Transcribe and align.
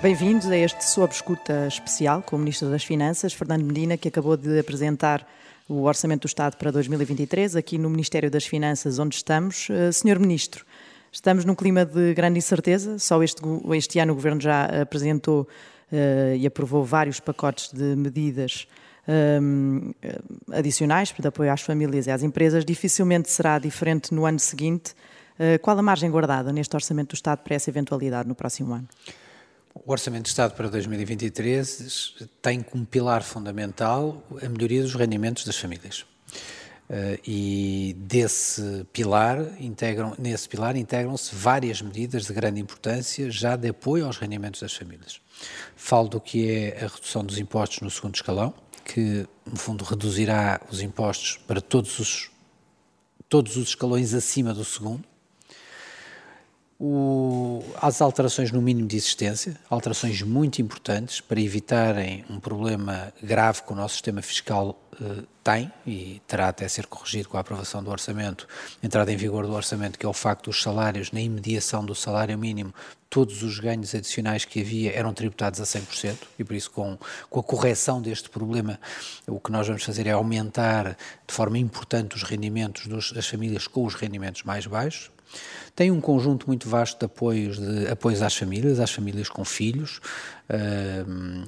Bem-vindos 0.00 0.46
a 0.46 0.56
este 0.56 0.84
Sob 0.84 1.12
Escuta 1.12 1.66
especial 1.66 2.22
com 2.22 2.36
o 2.36 2.38
Ministro 2.38 2.70
das 2.70 2.84
Finanças, 2.84 3.32
Fernando 3.32 3.64
Medina, 3.64 3.96
que 3.96 4.06
acabou 4.06 4.36
de 4.36 4.56
apresentar 4.56 5.26
o 5.68 5.82
Orçamento 5.82 6.20
do 6.20 6.26
Estado 6.28 6.56
para 6.56 6.70
2023, 6.70 7.56
aqui 7.56 7.76
no 7.78 7.90
Ministério 7.90 8.30
das 8.30 8.46
Finanças, 8.46 9.00
onde 9.00 9.16
estamos. 9.16 9.68
Uh, 9.68 9.92
Senhor 9.92 10.20
Ministro, 10.20 10.64
estamos 11.10 11.44
num 11.44 11.54
clima 11.56 11.84
de 11.84 12.14
grande 12.14 12.38
incerteza. 12.38 12.96
Só 13.00 13.20
este, 13.24 13.42
este 13.76 13.98
ano 13.98 14.12
o 14.12 14.14
Governo 14.14 14.40
já 14.40 14.66
apresentou 14.82 15.48
uh, 15.90 16.36
e 16.36 16.46
aprovou 16.46 16.84
vários 16.84 17.18
pacotes 17.18 17.72
de 17.72 17.96
medidas 17.96 18.68
um, 19.42 19.92
adicionais 20.52 21.12
de 21.12 21.26
apoio 21.26 21.52
às 21.52 21.62
famílias 21.62 22.06
e 22.06 22.12
às 22.12 22.22
empresas. 22.22 22.64
Dificilmente 22.64 23.28
será 23.32 23.58
diferente 23.58 24.14
no 24.14 24.24
ano 24.24 24.38
seguinte. 24.38 24.92
Uh, 25.40 25.58
qual 25.60 25.76
a 25.76 25.82
margem 25.82 26.08
guardada 26.08 26.52
neste 26.52 26.76
Orçamento 26.76 27.08
do 27.08 27.14
Estado 27.14 27.40
para 27.40 27.56
essa 27.56 27.68
eventualidade 27.68 28.28
no 28.28 28.36
próximo 28.36 28.72
ano? 28.74 28.86
O 29.88 29.92
Orçamento 29.92 30.24
de 30.24 30.28
Estado 30.28 30.52
para 30.52 30.68
2023 30.68 32.16
tem 32.42 32.60
como 32.60 32.84
pilar 32.84 33.22
fundamental 33.22 34.22
a 34.44 34.46
melhoria 34.46 34.82
dos 34.82 34.94
rendimentos 34.94 35.46
das 35.46 35.56
famílias. 35.56 36.00
Uh, 36.90 37.18
e 37.26 37.96
desse 37.98 38.86
pilar 38.92 39.38
integram, 39.58 40.14
nesse 40.18 40.46
pilar 40.46 40.76
integram-se 40.76 41.34
várias 41.34 41.80
medidas 41.80 42.26
de 42.26 42.34
grande 42.34 42.60
importância 42.60 43.30
já 43.30 43.56
de 43.56 43.68
apoio 43.68 44.04
aos 44.04 44.18
rendimentos 44.18 44.60
das 44.60 44.74
famílias. 44.74 45.22
Falo 45.74 46.06
do 46.06 46.20
que 46.20 46.50
é 46.50 46.84
a 46.84 46.88
redução 46.88 47.24
dos 47.24 47.38
impostos 47.38 47.80
no 47.80 47.90
segundo 47.90 48.14
escalão, 48.14 48.52
que 48.84 49.26
no 49.46 49.56
fundo 49.56 49.84
reduzirá 49.84 50.60
os 50.70 50.82
impostos 50.82 51.38
para 51.46 51.62
todos 51.62 51.98
os 51.98 52.30
todos 53.26 53.56
os 53.56 53.68
escalões 53.68 54.12
acima 54.12 54.52
do 54.52 54.66
segundo 54.66 55.02
o, 56.78 56.86
as 57.80 58.00
alterações 58.00 58.50
no 58.50 58.60
mínimo 58.60 58.88
de 58.88 58.96
existência, 58.96 59.56
alterações 59.68 60.22
muito 60.22 60.60
importantes 60.60 61.20
para 61.20 61.40
evitarem 61.40 62.24
um 62.28 62.40
problema 62.40 63.12
grave 63.22 63.62
que 63.62 63.72
o 63.72 63.76
nosso 63.76 63.94
sistema 63.94 64.22
fiscal 64.22 64.78
eh, 65.00 65.22
tem 65.44 65.72
e 65.86 66.20
terá 66.26 66.48
até 66.48 66.66
ser 66.68 66.86
corrigido 66.86 67.28
com 67.28 67.36
a 67.36 67.40
aprovação 67.40 67.82
do 67.82 67.90
orçamento, 67.90 68.46
entrada 68.82 69.12
em 69.12 69.16
vigor 69.16 69.46
do 69.46 69.52
orçamento, 69.52 69.98
que 69.98 70.04
é 70.04 70.08
o 70.08 70.12
facto 70.12 70.46
dos 70.46 70.60
salários, 70.60 71.12
na 71.12 71.20
imediação 71.20 71.84
do 71.84 71.94
salário 71.94 72.36
mínimo, 72.36 72.74
todos 73.08 73.42
os 73.42 73.58
ganhos 73.58 73.94
adicionais 73.94 74.44
que 74.44 74.60
havia 74.60 74.92
eram 74.92 75.14
tributados 75.14 75.60
a 75.60 75.64
100%, 75.64 76.16
e 76.38 76.44
por 76.44 76.54
isso, 76.54 76.70
com, 76.70 76.98
com 77.30 77.40
a 77.40 77.42
correção 77.42 78.02
deste 78.02 78.28
problema, 78.28 78.78
o 79.26 79.40
que 79.40 79.50
nós 79.52 79.66
vamos 79.66 79.84
fazer 79.84 80.06
é 80.06 80.10
aumentar 80.10 80.96
de 81.26 81.34
forma 81.34 81.58
importante 81.58 82.16
os 82.16 82.22
rendimentos 82.22 82.86
das 82.86 83.26
famílias 83.26 83.66
com 83.66 83.84
os 83.84 83.94
rendimentos 83.94 84.42
mais 84.42 84.66
baixos, 84.66 85.10
tem 85.78 85.92
um 85.92 86.00
conjunto 86.00 86.48
muito 86.48 86.68
vasto 86.68 86.98
de 86.98 87.04
apoios, 87.04 87.56
de 87.56 87.86
apoios 87.86 88.20
às 88.20 88.34
famílias, 88.34 88.80
às 88.80 88.90
famílias 88.90 89.28
com 89.28 89.44
filhos, 89.44 90.00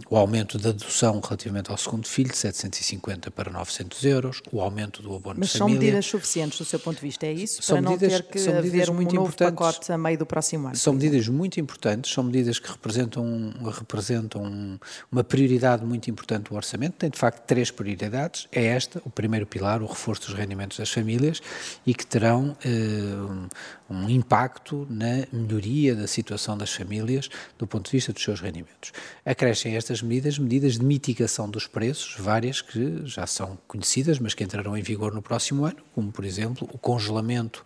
o 0.08 0.16
aumento 0.16 0.56
da 0.56 0.70
dedução 0.70 1.20
relativamente 1.20 1.68
ao 1.68 1.76
segundo 1.76 2.06
filho, 2.06 2.30
de 2.30 2.36
750 2.36 3.28
para 3.32 3.50
900 3.50 4.04
euros, 4.04 4.42
o 4.52 4.60
aumento 4.60 5.02
do 5.02 5.16
abono 5.16 5.40
Mas 5.40 5.48
de 5.48 5.58
família. 5.58 5.74
Mas 5.74 5.80
são 5.80 5.86
medidas 5.86 6.06
suficientes 6.06 6.58
do 6.58 6.64
seu 6.64 6.78
ponto 6.78 6.96
de 6.96 7.02
vista, 7.02 7.26
é 7.26 7.32
isso? 7.32 7.60
São 7.60 7.78
para 7.78 7.90
medidas, 7.90 8.12
não 8.12 8.18
ter 8.20 8.26
que 8.28 8.38
são 8.38 8.56
haver 8.56 8.90
um 8.90 8.94
muito 8.94 9.14
novo 9.14 9.34
pacote 9.34 9.90
a 9.90 9.98
meio 9.98 10.18
do 10.18 10.26
próximo 10.26 10.68
ano? 10.68 10.76
São 10.76 10.92
medidas 10.92 11.26
muito 11.26 11.58
importantes, 11.58 12.12
são 12.12 12.22
medidas 12.22 12.60
que 12.60 12.70
representam, 12.70 13.52
representam 13.72 14.78
uma 15.10 15.24
prioridade 15.24 15.84
muito 15.84 16.08
importante 16.08 16.50
do 16.50 16.54
orçamento, 16.54 16.92
tem 16.98 17.10
de 17.10 17.18
facto 17.18 17.42
três 17.46 17.70
prioridades, 17.72 18.46
é 18.52 18.66
esta, 18.66 19.02
o 19.04 19.10
primeiro 19.10 19.46
pilar, 19.46 19.82
o 19.82 19.86
reforço 19.86 20.28
dos 20.28 20.34
rendimentos 20.34 20.78
das 20.78 20.90
famílias, 20.90 21.40
e 21.86 21.94
que 21.94 22.06
terão 22.06 22.54
uh, 22.64 23.48
um 23.88 24.08
impacto 24.20 24.86
na 24.88 25.26
melhoria 25.32 25.94
da 25.96 26.06
situação 26.06 26.56
das 26.56 26.72
famílias 26.72 27.28
do 27.58 27.66
ponto 27.66 27.86
de 27.86 27.92
vista 27.92 28.12
dos 28.12 28.22
seus 28.22 28.40
rendimentos. 28.40 28.92
Acrescem 29.24 29.76
estas 29.76 30.02
medidas 30.02 30.38
medidas 30.38 30.74
de 30.74 30.84
mitigação 30.84 31.48
dos 31.48 31.66
preços, 31.66 32.16
várias 32.18 32.60
que 32.60 33.02
já 33.04 33.26
são 33.26 33.58
conhecidas, 33.66 34.18
mas 34.18 34.34
que 34.34 34.44
entrarão 34.44 34.76
em 34.76 34.82
vigor 34.82 35.14
no 35.14 35.22
próximo 35.22 35.64
ano, 35.64 35.78
como, 35.94 36.12
por 36.12 36.24
exemplo, 36.24 36.68
o 36.72 36.78
congelamento 36.78 37.64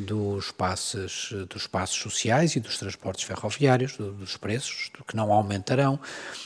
dos 0.00 0.50
passos, 0.50 1.32
dos 1.48 1.66
passos 1.66 1.96
sociais 1.96 2.56
e 2.56 2.60
dos 2.60 2.78
transportes 2.78 3.24
ferroviários, 3.24 3.96
do, 3.96 4.12
dos 4.12 4.36
preços, 4.36 4.90
que 5.06 5.16
não 5.16 5.32
aumentarão, 5.32 5.98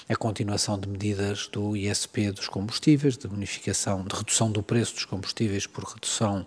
a 0.09 0.17
continuação 0.17 0.79
de 0.79 0.89
medidas 0.89 1.49
do 1.49 1.77
ISP 1.77 2.31
dos 2.33 2.49
combustíveis, 2.49 3.17
de 3.17 3.29
bonificação, 3.29 4.05
de 4.05 4.15
redução 4.15 4.51
do 4.51 4.63
preço 4.63 4.95
dos 4.95 5.05
combustíveis 5.05 5.67
por 5.67 5.85
redução 5.85 6.47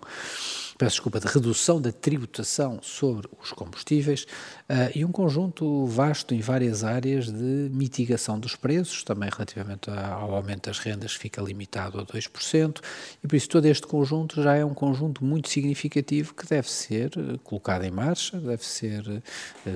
peço 0.78 0.92
desculpa, 0.92 1.18
de 1.18 1.26
redução 1.26 1.80
da 1.80 1.90
tributação 1.90 2.78
sobre 2.80 3.28
os 3.42 3.50
combustíveis 3.50 4.22
uh, 4.70 4.90
e 4.94 5.04
um 5.04 5.10
conjunto 5.10 5.84
vasto 5.86 6.32
em 6.32 6.40
várias 6.40 6.84
áreas 6.84 7.26
de 7.26 7.68
mitigação 7.72 8.38
dos 8.38 8.54
preços, 8.54 9.02
também 9.02 9.28
relativamente 9.28 9.90
ao 9.90 10.36
aumento 10.36 10.68
das 10.68 10.78
rendas 10.78 11.14
fica 11.14 11.42
limitado 11.42 11.98
a 11.98 12.06
2%, 12.06 12.80
e 13.22 13.26
por 13.26 13.34
isso 13.34 13.48
todo 13.48 13.66
este 13.66 13.88
conjunto 13.88 14.40
já 14.40 14.54
é 14.54 14.64
um 14.64 14.72
conjunto 14.72 15.24
muito 15.24 15.48
significativo 15.48 16.32
que 16.32 16.46
deve 16.46 16.70
ser 16.70 16.97
uh, 17.06 17.38
colocado 17.38 17.84
em 17.84 17.90
marcha, 17.90 18.38
deve 18.38 18.64
ser 18.64 19.06
uh, 19.08 19.22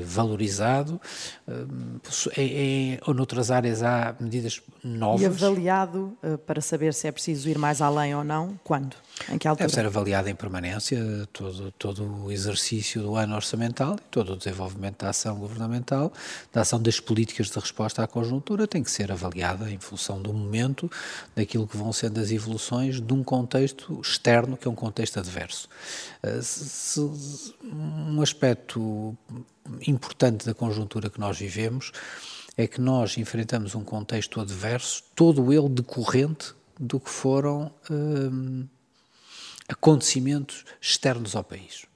valorizado. 0.05 1.01
Em, 2.37 2.43
em, 2.43 2.99
ou 3.07 3.15
noutras 3.15 3.51
áreas 3.51 3.83
há 3.83 4.15
medidas 4.19 4.61
novas. 4.83 5.23
E 5.23 5.27
avaliado 5.27 6.17
para 6.47 6.61
saber 6.61 6.95
se 6.95 7.07
é 7.07 7.13
preciso 7.13 7.49
ir 7.49 7.59
mais 7.59 7.81
além 7.81 8.15
ou 8.15 8.25
não, 8.25 8.59
quando? 8.65 8.97
Em 9.31 9.39
que 9.39 9.47
altura? 9.47 9.67
Deve 9.67 9.75
ser 9.75 9.87
avaliado 9.87 10.29
em 10.29 10.35
permanência 10.35 10.99
todo, 11.33 11.73
todo 11.73 12.25
o 12.25 12.33
exercício 12.33 13.03
do 13.03 13.17
ano 13.17 13.35
orçamental 13.35 13.97
e 13.97 14.11
todo 14.11 14.33
o 14.33 14.37
desenvolvimento 14.37 15.03
da 15.03 15.11
ação 15.11 15.37
governamental, 15.37 16.13
da 16.53 16.63
ação 16.63 16.81
das 16.81 16.99
políticas 16.99 17.49
de 17.49 17.59
resposta 17.59 18.03
à 18.03 18.07
conjuntura, 18.07 18.67
tem 18.67 18.83
que 18.83 18.91
ser 18.91 19.13
avaliada 19.13 19.71
em 19.71 19.79
função 19.79 20.21
do 20.21 20.33
momento, 20.33 20.91
daquilo 21.35 21.67
que 21.67 21.77
vão 21.77 21.93
sendo 21.93 22.21
as 22.21 22.31
evoluções 22.31 23.01
de 23.01 23.13
um 23.13 23.23
contexto 23.23 24.01
externo, 24.01 24.57
que 24.57 24.67
é 24.67 24.71
um 24.71 24.75
contexto 24.75 25.19
adverso. 25.19 25.69
Eh, 26.23 26.41
um 27.65 28.21
aspecto 28.23 29.17
importante 29.87 30.47
da 30.47 30.55
conjuntura 30.55 31.11
que 31.11 31.21
nós 31.21 31.39
vivemos 31.39 31.93
é 32.57 32.67
que 32.67 32.81
nós 32.81 33.17
enfrentamos 33.17 33.75
um 33.75 33.85
contexto 33.85 34.41
adverso, 34.41 35.03
todo 35.15 35.53
ele 35.53 35.69
decorrente 35.69 36.55
do 36.79 37.01
que 37.01 37.09
foram. 37.09 37.73
Hum, 37.91 38.67
acontecimentos 39.69 40.65
externos 40.81 41.35
ao 41.35 41.45
país. 41.45 41.87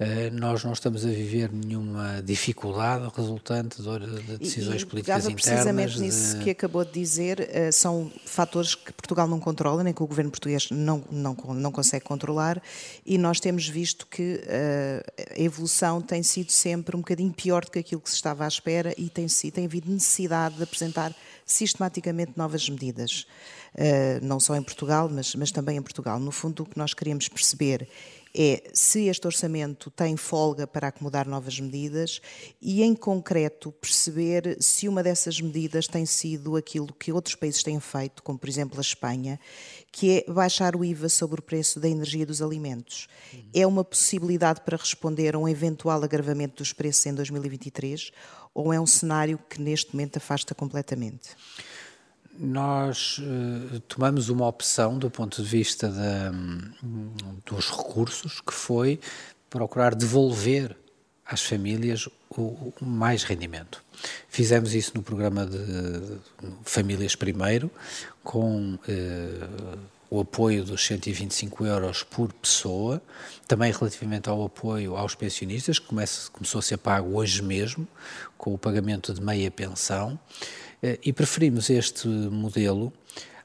Uh, 0.00 0.32
nós 0.32 0.64
não 0.64 0.72
estamos 0.72 1.04
a 1.04 1.08
viver 1.08 1.52
nenhuma 1.52 2.22
dificuldade 2.22 3.10
resultante 3.14 3.80
de, 3.80 4.22
de 4.22 4.38
decisões 4.38 4.82
e, 4.82 4.86
políticas 4.86 5.24
internas. 5.24 5.42
precisamente 5.42 6.00
nisso 6.00 6.38
de... 6.38 6.44
que 6.44 6.50
acabou 6.50 6.84
de 6.84 6.92
dizer, 6.92 7.40
uh, 7.40 7.72
são 7.72 8.10
fatores 8.24 8.74
que 8.74 8.92
Portugal 8.92 9.28
não 9.28 9.38
controla, 9.38 9.84
nem 9.84 9.92
que 9.92 10.02
o 10.02 10.06
governo 10.06 10.30
português 10.30 10.70
não, 10.70 11.04
não, 11.10 11.34
não 11.54 11.70
consegue 11.70 12.04
controlar, 12.04 12.60
e 13.04 13.18
nós 13.18 13.38
temos 13.38 13.68
visto 13.68 14.06
que 14.06 14.40
uh, 14.42 15.24
a 15.36 15.40
evolução 15.40 16.00
tem 16.00 16.22
sido 16.22 16.50
sempre 16.50 16.96
um 16.96 17.00
bocadinho 17.00 17.32
pior 17.32 17.64
do 17.64 17.70
que 17.70 17.78
aquilo 17.78 18.00
que 18.00 18.10
se 18.10 18.16
estava 18.16 18.44
à 18.44 18.48
espera 18.48 18.94
e 18.96 19.08
tem, 19.08 19.26
tem 19.26 19.66
havido 19.66 19.90
necessidade 19.90 20.56
de 20.56 20.62
apresentar 20.62 21.14
sistematicamente 21.44 22.32
novas 22.36 22.68
medidas. 22.68 23.26
Eh, 23.74 24.20
não 24.22 24.38
só 24.38 24.54
em 24.54 24.62
Portugal, 24.62 25.08
mas, 25.10 25.34
mas 25.34 25.50
também 25.50 25.76
em 25.76 25.82
Portugal. 25.82 26.18
No 26.18 26.30
fundo, 26.30 26.62
o 26.62 26.66
que 26.66 26.76
nós 26.76 26.92
queremos 26.92 27.28
perceber 27.28 27.88
é 28.34 28.70
se 28.72 29.08
este 29.08 29.26
orçamento 29.26 29.90
tem 29.90 30.16
folga 30.16 30.66
para 30.66 30.88
acomodar 30.88 31.28
novas 31.28 31.60
medidas 31.60 32.20
e, 32.60 32.82
em 32.82 32.94
concreto, 32.94 33.70
perceber 33.72 34.56
se 34.58 34.88
uma 34.88 35.02
dessas 35.02 35.40
medidas 35.40 35.86
tem 35.86 36.06
sido 36.06 36.56
aquilo 36.56 36.92
que 36.94 37.12
outros 37.12 37.34
países 37.34 37.62
têm 37.62 37.78
feito, 37.78 38.22
como 38.22 38.38
por 38.38 38.48
exemplo 38.48 38.78
a 38.78 38.80
Espanha, 38.80 39.38
que 39.90 40.18
é 40.18 40.32
baixar 40.32 40.74
o 40.74 40.84
IVA 40.84 41.10
sobre 41.10 41.40
o 41.40 41.42
preço 41.42 41.78
da 41.78 41.88
energia 41.88 42.24
dos 42.24 42.40
alimentos. 42.40 43.06
Uhum. 43.32 43.42
É 43.52 43.66
uma 43.66 43.84
possibilidade 43.84 44.62
para 44.62 44.78
responder 44.78 45.34
a 45.34 45.38
um 45.38 45.48
eventual 45.48 46.02
agravamento 46.02 46.56
dos 46.56 46.72
preços 46.72 47.04
em 47.04 47.14
2023 47.14 48.12
ou 48.54 48.72
é 48.72 48.80
um 48.80 48.86
cenário 48.86 49.38
que 49.48 49.60
neste 49.60 49.94
momento 49.94 50.16
afasta 50.16 50.54
completamente? 50.54 51.30
nós 52.38 53.18
uh, 53.18 53.80
tomamos 53.80 54.28
uma 54.28 54.46
opção 54.46 54.98
do 54.98 55.10
ponto 55.10 55.42
de 55.42 55.48
vista 55.48 55.88
de, 55.88 56.86
dos 57.44 57.70
recursos, 57.70 58.40
que 58.40 58.52
foi 58.52 58.98
procurar 59.50 59.94
devolver 59.94 60.76
às 61.26 61.42
famílias 61.42 62.08
o, 62.30 62.40
o, 62.40 62.74
mais 62.80 63.22
rendimento. 63.22 63.84
Fizemos 64.28 64.74
isso 64.74 64.92
no 64.94 65.02
programa 65.02 65.46
de, 65.46 65.58
de 65.58 66.18
Famílias 66.64 67.14
Primeiro, 67.14 67.70
com 68.24 68.74
uh, 68.74 69.78
o 70.12 70.20
apoio 70.20 70.62
dos 70.62 70.84
125 70.84 71.64
euros 71.64 72.02
por 72.02 72.30
pessoa, 72.34 73.00
também 73.48 73.72
relativamente 73.72 74.28
ao 74.28 74.44
apoio 74.44 74.94
aos 74.94 75.14
pensionistas, 75.14 75.78
que 75.78 75.86
começa, 75.86 76.30
começou 76.30 76.58
a 76.58 76.62
ser 76.62 76.76
pago 76.76 77.16
hoje 77.16 77.42
mesmo, 77.42 77.88
com 78.36 78.52
o 78.52 78.58
pagamento 78.58 79.14
de 79.14 79.22
meia 79.22 79.50
pensão. 79.50 80.20
Eh, 80.82 80.98
e 81.02 81.14
preferimos 81.14 81.70
este 81.70 82.06
modelo 82.06 82.92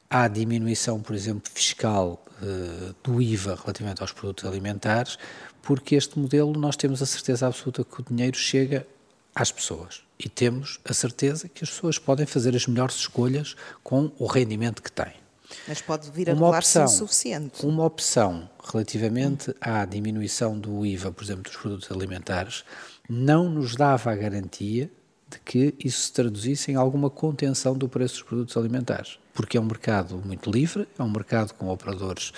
à 0.09 0.27
diminuição, 0.27 0.99
por 0.99 1.15
exemplo, 1.15 1.49
fiscal 1.53 2.21
eh, 2.41 2.93
do 3.01 3.21
IVA 3.21 3.55
relativamente 3.55 4.01
aos 4.01 4.11
produtos 4.11 4.43
alimentares, 4.43 5.17
porque 5.61 5.95
este 5.95 6.19
modelo 6.19 6.51
nós 6.51 6.75
temos 6.75 7.01
a 7.01 7.05
certeza 7.05 7.47
absoluta 7.47 7.85
que 7.85 8.01
o 8.01 8.03
dinheiro 8.03 8.35
chega 8.35 8.85
às 9.33 9.53
pessoas. 9.53 10.03
E 10.19 10.27
temos 10.27 10.81
a 10.83 10.93
certeza 10.93 11.47
que 11.47 11.63
as 11.63 11.69
pessoas 11.69 11.97
podem 11.97 12.25
fazer 12.25 12.53
as 12.57 12.67
melhores 12.67 12.97
escolhas 12.97 13.55
com 13.81 14.11
o 14.19 14.25
rendimento 14.25 14.83
que 14.83 14.91
têm. 14.91 15.26
Mas 15.67 15.81
pode 15.81 16.09
vir 16.11 16.29
a 16.29 16.33
revelar-se 16.33 16.79
insuficiente. 16.79 17.65
Uma 17.65 17.85
opção 17.85 18.49
relativamente 18.71 19.55
à 19.61 19.85
diminuição 19.85 20.59
do 20.59 20.85
IVA, 20.85 21.11
por 21.11 21.23
exemplo, 21.23 21.43
dos 21.43 21.55
produtos 21.55 21.91
alimentares, 21.91 22.63
não 23.09 23.49
nos 23.49 23.75
dava 23.75 24.11
a 24.11 24.15
garantia 24.15 24.91
de 25.29 25.39
que 25.39 25.75
isso 25.83 26.03
se 26.03 26.13
traduzisse 26.13 26.71
em 26.71 26.75
alguma 26.75 27.09
contenção 27.09 27.77
do 27.77 27.89
preço 27.89 28.15
dos 28.15 28.23
produtos 28.23 28.55
alimentares. 28.55 29.19
Porque 29.33 29.57
é 29.57 29.61
um 29.61 29.65
mercado 29.65 30.21
muito 30.25 30.49
livre, 30.49 30.87
é 30.97 31.03
um 31.03 31.09
mercado 31.09 31.53
com 31.53 31.67
operadores 31.67 32.31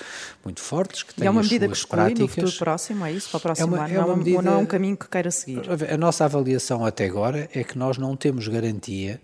muito 0.43 0.59
fortes, 0.59 1.03
que 1.03 1.13
têm 1.13 1.27
é 1.27 1.31
uma 1.31 1.41
medida 1.41 1.67
que 1.67 1.73
exclui 1.73 2.01
práticas. 2.01 2.19
no 2.19 2.27
futuro 2.27 2.51
próximo, 2.57 3.05
é 3.05 3.13
isso? 3.13 3.29
Para 3.29 3.37
o 3.37 3.41
próximo 3.41 3.75
é 3.75 3.79
uma, 3.79 3.85
ano? 3.85 3.95
É 3.95 3.99
uma 3.99 4.07
não, 4.07 4.17
medida, 4.17 4.41
não 4.41 4.53
é 4.53 4.57
um 4.57 4.65
caminho 4.65 4.97
que 4.97 5.07
queira 5.07 5.31
seguir? 5.31 5.61
A 5.89 5.97
nossa 5.97 6.25
avaliação 6.25 6.83
até 6.83 7.05
agora 7.05 7.47
é 7.53 7.63
que 7.63 7.77
nós 7.77 7.97
não 7.97 8.15
temos 8.15 8.47
garantia, 8.47 9.21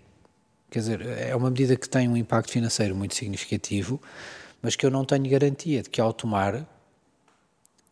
quer 0.70 0.78
dizer, 0.80 1.00
é 1.06 1.34
uma 1.34 1.50
medida 1.50 1.76
que 1.76 1.88
tem 1.88 2.08
um 2.08 2.16
impacto 2.16 2.50
financeiro 2.50 2.94
muito 2.94 3.14
significativo, 3.14 4.00
mas 4.60 4.76
que 4.76 4.84
eu 4.84 4.90
não 4.90 5.04
tenho 5.04 5.28
garantia 5.28 5.82
de 5.82 5.90
que 5.90 6.00
ao 6.00 6.12
tomar 6.12 6.66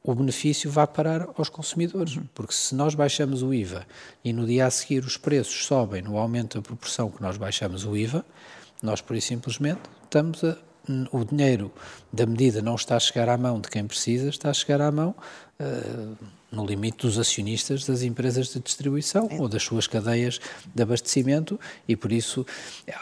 o 0.02 0.14
benefício 0.14 0.70
vai 0.70 0.86
parar 0.86 1.28
aos 1.36 1.48
consumidores. 1.48 2.16
Uhum. 2.16 2.28
Porque 2.34 2.52
se 2.52 2.74
nós 2.74 2.94
baixamos 2.94 3.42
o 3.42 3.54
IVA 3.54 3.86
e 4.22 4.32
no 4.32 4.46
dia 4.46 4.66
a 4.66 4.70
seguir 4.70 5.02
os 5.02 5.16
preços 5.16 5.64
sobem 5.64 6.02
no 6.02 6.18
aumento 6.18 6.58
da 6.58 6.62
proporção 6.62 7.10
que 7.10 7.22
nós 7.22 7.38
baixamos 7.38 7.86
o 7.86 7.96
IVA, 7.96 8.24
nós, 8.82 9.00
por 9.00 9.16
isso 9.16 9.28
simplesmente, 9.28 9.80
estamos 10.04 10.44
a. 10.44 10.56
O 11.12 11.24
dinheiro 11.24 11.72
da 12.12 12.26
medida 12.26 12.60
não 12.60 12.74
está 12.74 12.96
a 12.96 13.00
chegar 13.00 13.26
à 13.30 13.38
mão 13.38 13.58
de 13.58 13.70
quem 13.70 13.86
precisa, 13.86 14.28
está 14.28 14.50
a 14.50 14.52
chegar 14.52 14.82
à 14.82 14.92
mão 14.92 15.14
uh, 15.58 16.16
no 16.54 16.64
limite 16.64 16.98
dos 16.98 17.18
acionistas 17.18 17.84
das 17.84 18.02
empresas 18.02 18.48
de 18.48 18.60
distribuição 18.60 19.28
é. 19.30 19.40
ou 19.40 19.48
das 19.48 19.62
suas 19.62 19.86
cadeias 19.86 20.40
de 20.74 20.82
abastecimento 20.82 21.58
e 21.86 21.96
por 21.96 22.12
isso, 22.12 22.46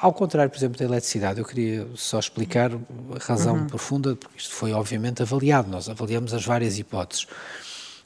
ao 0.01 0.13
contrário, 0.13 0.51
por 0.51 0.57
exemplo, 0.57 0.79
da 0.79 0.85
eletricidade, 0.85 1.41
eu 1.41 1.45
queria 1.45 1.87
só 1.95 2.19
explicar 2.19 2.73
a 2.73 2.79
razão 3.21 3.57
uhum. 3.57 3.67
profunda, 3.67 4.17
porque 4.17 4.39
isto 4.39 4.55
foi 4.55 4.73
obviamente 4.73 5.23
avaliado, 5.23 5.71
nós 5.71 5.89
avaliamos 5.89 6.33
as 6.35 6.45
várias 6.45 6.79
hipóteses, 6.79 7.27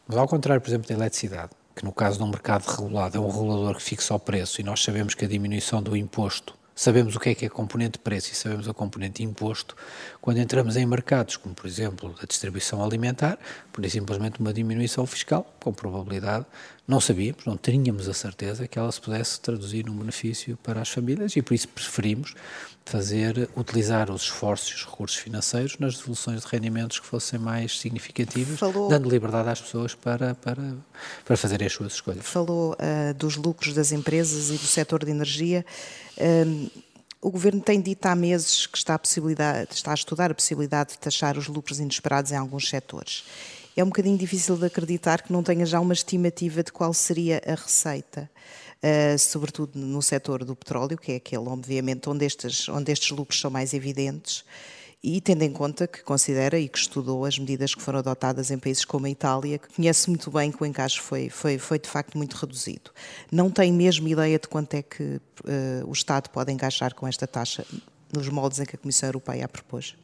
mas 0.07 0.17
ao 0.17 0.29
contrário, 0.29 0.61
por 0.61 0.69
exemplo, 0.69 0.89
da 0.89 0.95
eletricidade, 0.95 1.51
que 1.75 1.85
no 1.85 1.93
caso 1.93 2.19
de 2.19 2.25
um 2.25 2.29
mercado 2.29 2.65
regulado 2.65 3.17
é 3.17 3.21
um 3.21 3.29
regulador 3.29 3.77
que 3.77 3.83
fixa 3.83 4.15
o 4.15 4.19
preço 4.19 4.61
e 4.61 4.65
nós 4.65 4.83
sabemos 4.83 5.15
que 5.15 5.25
a 5.25 5.29
diminuição 5.29 5.83
do 5.83 5.97
imposto 5.97 6.55
sabemos 6.77 7.17
o 7.17 7.21
que 7.21 7.31
é 7.31 7.35
que 7.35 7.47
é 7.47 7.49
componente 7.49 7.99
preço 7.99 8.31
e 8.31 8.35
sabemos 8.35 8.69
a 8.69 8.75
componente 8.75 9.23
imposto, 9.23 9.75
quando 10.21 10.37
entramos 10.37 10.77
em 10.77 10.85
mercados 10.85 11.39
como, 11.39 11.55
por 11.55 11.67
exemplo, 11.67 12.15
a 12.23 12.27
distribuição 12.27 12.85
alimentar, 12.85 13.39
por 13.73 13.89
simplesmente 13.89 14.39
uma 14.39 14.53
diminuição 14.53 15.07
fiscal, 15.07 15.51
com 15.59 15.73
probabilidade, 15.73 16.45
não 16.87 17.01
sabíamos, 17.01 17.45
não 17.45 17.57
tínhamos 17.57 18.09
a 18.09 18.15
certeza 18.15 18.69
que 18.69 18.79
ela 18.79 18.91
se 18.93 19.01
pudesse 19.01 19.41
traduzir 19.41 19.87
num 19.87 19.97
benefício 19.97 20.57
para 20.63 20.81
as 20.81 20.89
famílias 20.89 21.35
e 21.35 21.43
por 21.43 21.55
isso 21.55 21.69
preferimos 21.69 22.35
fazer, 22.85 23.51
utilizar 23.57 24.09
os 24.11 24.23
esforços 24.23 24.71
e 24.71 24.75
os 24.75 24.85
recursos 24.85 25.17
financeiros 25.17 25.77
nas 25.79 25.97
devoluções 25.97 26.43
de 26.43 26.47
rendimentos 26.47 27.01
que 27.01 27.07
fossem 27.07 27.41
mais 27.41 27.81
significativos, 27.81 28.61
Falou... 28.61 28.89
dando 28.89 29.11
liberdade 29.11 29.49
às 29.49 29.61
pessoas 29.61 29.95
para, 29.95 30.37
para, 30.37 30.77
para 31.25 31.37
fazerem 31.37 31.67
as 31.67 31.73
suas 31.73 31.95
escolhas. 31.95 32.25
Falou 32.25 32.75
uh, 32.75 33.15
dos 33.15 33.37
lucros 33.37 33.75
das 33.75 33.91
empresas 33.91 34.51
e 34.51 34.53
do 34.53 34.67
setor 34.67 35.05
de 35.05 35.11
energia. 35.11 35.67
Um, 36.19 36.71
o 37.21 37.31
Governo 37.31 37.61
tem 37.61 37.81
dito 37.81 38.07
há 38.07 38.15
meses 38.15 38.69
que 38.69 38.79
está 38.79 38.95
a, 38.95 38.99
possibilidade, 38.99 39.75
está 39.75 39.91
a 39.91 39.95
estudar 39.95 40.31
a 40.31 40.35
possibilidade 40.35 40.93
de 40.93 40.99
taxar 40.99 41.37
os 41.37 41.49
lucros 41.49 41.81
inesperados 41.81 42.31
em 42.31 42.37
alguns 42.37 42.69
setores. 42.69 43.25
É 43.77 43.85
um 43.85 43.89
bocadinho 43.89 44.17
difícil 44.17 44.57
de 44.57 44.65
acreditar 44.65 45.21
que 45.21 45.33
não 45.33 45.43
tenha 45.43 45.67
já 45.67 45.79
uma 45.79 45.93
estimativa 45.93 46.63
de 46.63 46.73
qual 46.73 46.95
seria 46.95 47.43
a 47.47 47.55
receita. 47.55 48.31
Uh, 48.77 49.19
sobretudo 49.19 49.79
no 49.79 50.01
setor 50.01 50.45
do 50.45 50.57
petróleo, 50.57 50.97
que 50.97 51.13
é 51.13 51.17
aquele, 51.17 51.49
obviamente, 51.49 52.09
onde 52.09 52.25
estes, 52.25 52.69
onde 52.69 52.91
estes 52.91 53.11
lucros 53.11 53.41
são 53.41 53.51
mais 53.51 53.75
evidentes 53.75 54.45
e 55.03 55.21
tendo 55.21 55.43
em 55.43 55.53
conta 55.53 55.87
que 55.87 56.03
considera 56.03 56.59
e 56.59 56.69
que 56.69 56.79
estudou 56.79 57.25
as 57.25 57.39
medidas 57.39 57.75
que 57.75 57.81
foram 57.81 58.01
adotadas 58.01 58.51
em 58.51 58.59
países 58.59 58.85
como 58.85 59.07
a 59.07 59.11
Itália, 59.11 59.59
que 59.59 59.69
conhece 59.69 60.09
muito 60.09 60.31
bem 60.31 60.51
que 60.51 60.61
o 60.63 60.67
encaixe 60.67 61.01
foi, 61.01 61.29
foi, 61.29 61.59
foi 61.59 61.79
de 61.79 61.89
facto 61.89 62.19
muito 62.19 62.35
reduzido. 62.35 62.91
Não 63.31 63.51
tem 63.51 63.73
mesmo 63.73 64.09
ideia 64.09 64.39
de 64.39 64.49
quanto 64.49 64.75
é 64.75 64.83
que 64.83 65.03
uh, 65.05 65.87
o 65.87 65.93
Estado 65.93 66.29
pode 66.31 66.51
encaixar 66.51 66.95
com 66.95 67.07
esta 67.07 67.27
taxa 67.27 67.65
nos 68.13 68.29
moldes 68.29 68.59
em 68.59 68.65
que 68.65 68.75
a 68.75 68.79
Comissão 68.79 69.09
Europeia 69.09 69.45
a 69.45 69.49
propôs? 69.49 69.95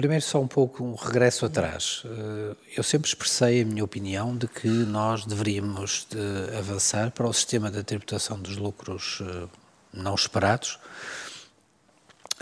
Primeiro, 0.00 0.24
só 0.24 0.40
um 0.40 0.48
pouco 0.48 0.82
um 0.82 0.94
regresso 0.94 1.44
atrás. 1.44 2.04
Eh, 2.06 2.56
eu 2.74 2.82
sempre 2.82 3.06
expressei 3.06 3.60
a 3.60 3.66
minha 3.66 3.84
opinião 3.84 4.34
de 4.34 4.48
que 4.48 4.66
nós 4.66 5.26
deveríamos 5.26 6.06
de 6.08 6.56
avançar 6.56 7.10
para 7.10 7.28
o 7.28 7.32
sistema 7.34 7.70
da 7.70 7.84
tributação 7.84 8.40
dos 8.40 8.56
lucros 8.56 9.18
eh, 9.20 9.46
não 9.92 10.14
esperados, 10.14 10.78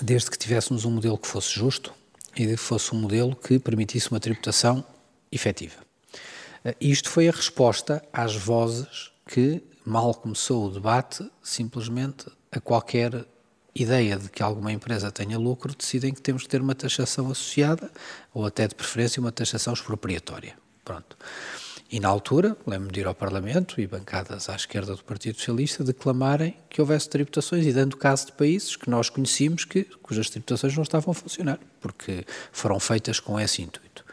desde 0.01 0.31
que 0.31 0.39
tivéssemos 0.39 0.85
um 0.85 0.93
modelo 0.93 1.19
que 1.19 1.27
fosse 1.27 1.53
justo 1.53 1.93
e 2.37 2.47
que 2.47 2.57
fosse 2.57 2.95
um 2.95 3.01
modelo 3.01 3.35
que 3.35 3.59
permitisse 3.59 4.09
uma 4.13 4.21
tributação 4.21 4.85
efetiva. 5.33 5.83
Eh, 6.65 6.77
isto 6.81 7.11
foi 7.11 7.29
a 7.29 7.33
resposta 7.33 8.01
às 8.13 8.37
vozes 8.37 9.11
que, 9.27 9.61
mal 9.85 10.15
começou 10.15 10.67
o 10.67 10.71
debate, 10.71 11.29
simplesmente 11.43 12.31
a 12.53 12.61
qualquer 12.61 13.27
ideia 13.79 14.17
de 14.17 14.29
que 14.29 14.43
alguma 14.43 14.73
empresa 14.73 15.11
tenha 15.11 15.39
lucro, 15.39 15.75
decidem 15.75 16.13
que 16.13 16.21
temos 16.21 16.43
que 16.43 16.49
ter 16.49 16.61
uma 16.61 16.75
taxação 16.75 17.31
associada 17.31 17.91
ou 18.33 18.45
até 18.45 18.67
de 18.67 18.75
preferência 18.75 19.21
uma 19.21 19.33
taxação 19.33 19.73
expropriatória. 19.73 20.55
Pronto. 20.85 21.17
E 21.91 22.01
na 22.01 22.09
altura, 22.09 22.55
lembro-me 22.67 22.93
de 22.93 23.01
ir 23.01 23.07
ao 23.07 23.15
Parlamento 23.15 23.81
e 23.81 23.87
bancadas 23.87 24.51
à 24.51 24.55
esquerda 24.55 24.95
do 24.95 25.03
Partido 25.03 25.39
Socialista 25.39 25.83
declamarem 25.83 26.55
que 26.69 26.83
houvesse 26.83 27.09
tributações 27.09 27.65
e 27.65 27.73
dando 27.73 27.97
caso 27.97 28.27
de 28.27 28.33
países 28.33 28.77
que 28.77 28.91
nós 28.91 29.09
conhecíamos 29.09 29.65
que, 29.65 29.85
cujas 30.03 30.29
tributações 30.29 30.77
não 30.77 30.83
estavam 30.83 31.13
a 31.13 31.15
funcionar, 31.15 31.59
porque 31.81 32.27
foram 32.53 32.79
feitas 32.79 33.21
com 33.21 33.41
esse 33.41 33.63
intuito. 33.63 34.05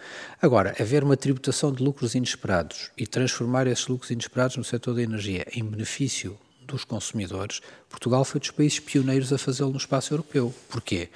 Agora, 0.41 0.73
haver 0.79 1.03
uma 1.03 1.17
tributação 1.17 1.73
de 1.73 1.83
lucros 1.83 2.15
inesperados 2.15 2.91
e 2.97 3.05
transformar 3.05 3.67
esses 3.67 3.87
lucros 3.87 4.09
inesperados 4.09 4.55
no 4.55 4.63
setor 4.63 4.95
da 4.95 5.01
energia 5.01 5.45
em 5.53 5.63
benefício 5.63 6.37
dos 6.65 6.83
consumidores, 6.83 7.61
Portugal 7.89 8.25
foi 8.25 8.39
dos 8.39 8.51
países 8.51 8.79
pioneiros 8.79 9.31
a 9.31 9.37
fazê-lo 9.37 9.71
no 9.71 9.77
espaço 9.77 10.13
europeu. 10.13 10.53
Porquê? 10.69 11.09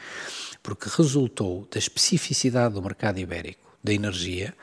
Porque 0.62 0.90
resultou 0.90 1.68
da 1.72 1.78
especificidade 1.78 2.74
do 2.74 2.82
mercado 2.82 3.20
ibérico 3.20 3.70
da 3.84 3.94
energia, 3.94 4.54